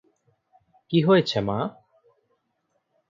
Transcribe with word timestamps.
কী 0.91 0.99
হয়েছে, 1.01 1.37
মা? 1.41 1.59